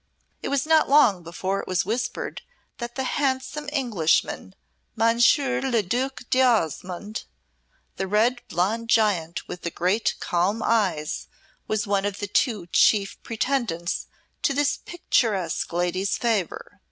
[0.41, 2.41] It was not long before it was whispered
[2.79, 4.55] that the handsome Englishman
[4.95, 7.25] Monsieur le Duc d'Osmonde,
[7.97, 11.27] the red blonde giant with the great calm eyes,
[11.67, 14.07] was one of the two chief pretendants
[14.41, 16.79] to this picturesque lady's favour.